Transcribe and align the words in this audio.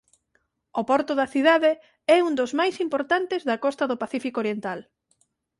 O 0.79 0.81
porto 0.89 1.13
da 1.19 1.31
cidade 1.33 1.71
é 2.15 2.17
un 2.27 2.33
dos 2.39 2.51
máis 2.59 2.75
importantes 2.85 3.41
da 3.49 3.61
costa 3.65 3.83
do 3.87 3.99
Pacífico 4.03 4.37
Oriental. 4.43 4.79